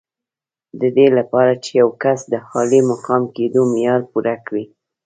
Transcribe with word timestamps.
د 0.79 0.81
دې 0.95 1.07
لپاره 1.17 1.53
چې 1.63 1.71
یو 1.81 1.89
کس 2.03 2.19
د 2.33 2.35
عالي 2.49 2.81
مقام 2.91 3.23
کېدو 3.35 3.61
معیار 3.71 4.01
پوره 4.11 4.35
کړي. 4.45 4.65